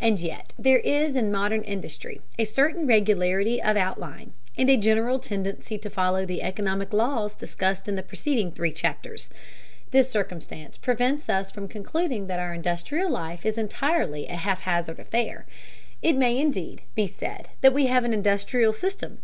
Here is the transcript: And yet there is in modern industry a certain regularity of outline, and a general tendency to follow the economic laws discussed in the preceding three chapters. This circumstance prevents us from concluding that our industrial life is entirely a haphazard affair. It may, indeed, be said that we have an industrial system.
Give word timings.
And 0.00 0.18
yet 0.18 0.52
there 0.58 0.80
is 0.80 1.14
in 1.14 1.30
modern 1.30 1.62
industry 1.62 2.20
a 2.36 2.42
certain 2.44 2.88
regularity 2.88 3.62
of 3.62 3.76
outline, 3.76 4.32
and 4.56 4.68
a 4.68 4.76
general 4.76 5.20
tendency 5.20 5.78
to 5.78 5.88
follow 5.88 6.26
the 6.26 6.42
economic 6.42 6.92
laws 6.92 7.36
discussed 7.36 7.86
in 7.86 7.94
the 7.94 8.02
preceding 8.02 8.50
three 8.50 8.72
chapters. 8.72 9.30
This 9.92 10.10
circumstance 10.10 10.76
prevents 10.76 11.28
us 11.28 11.52
from 11.52 11.68
concluding 11.68 12.26
that 12.26 12.40
our 12.40 12.52
industrial 12.52 13.10
life 13.10 13.46
is 13.46 13.56
entirely 13.58 14.26
a 14.26 14.34
haphazard 14.34 14.98
affair. 14.98 15.46
It 16.02 16.14
may, 16.16 16.36
indeed, 16.36 16.82
be 16.96 17.06
said 17.06 17.50
that 17.60 17.72
we 17.72 17.86
have 17.86 18.02
an 18.04 18.12
industrial 18.12 18.72
system. 18.72 19.18